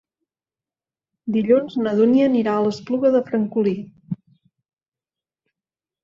Dilluns 1.33 1.75
na 1.83 1.91
Dúnia 1.99 2.29
anirà 2.29 2.55
a 2.59 2.63
l'Espluga 2.67 3.11
de 3.17 3.21
Francolí. 3.27 3.75